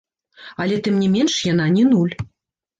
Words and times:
Але 0.65 0.79
тым 0.87 0.97
не 1.03 1.11
менш 1.17 1.37
яна 1.53 1.71
не 1.79 1.87
нуль. 1.93 2.19